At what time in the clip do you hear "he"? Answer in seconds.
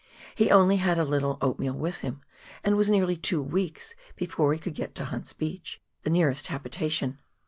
0.33-0.49, 4.51-4.57